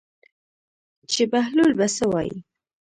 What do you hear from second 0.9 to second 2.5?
چې بهلول به څه وایي.